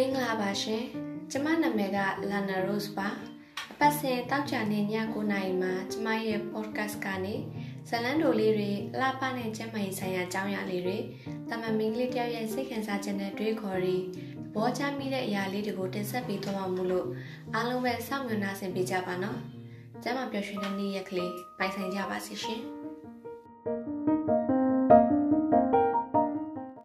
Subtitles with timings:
[0.00, 0.84] မင်္ဂလာပါရှင်
[1.30, 1.98] ကျမနာမည်က
[2.30, 3.08] Lana Rose ပါ
[3.72, 4.82] အပတ်စဉ်တောက်ကြနေည
[5.12, 7.34] 9နာရီမှာကျမရဲ့ podcast ကနေ
[7.88, 10.98] ဇလန်းတိုလေးတွေအလားပါနဲ့ကျမရေးဆိုင်ရာအကြောင်းအရာလေးတွေ
[11.48, 14.02] တမန်မင်းကလေးတယောက်ရဲ့စိတ်ခံစားချက်နဲ့တွေးခေါ်ပြီး
[14.52, 17.06] သဘောကျမိတဲ့အရာလေးတွေကိုတင်ဆက်ပေးသွားမှာမို့လို့
[17.54, 19.38] အားလုံးပဲစောင့်မျှော်နှားဆင်ပေးကြပါနော်
[20.02, 22.60] ကျမပျော်ရွှင်တဲ့နေ့ရက်ကလေးပိုင်ဆိုင်ကြပါစီရှင်